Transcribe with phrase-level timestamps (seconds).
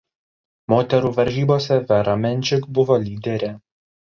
[0.73, 3.53] Moterų varžybose Vera Menčik buvo lyderė.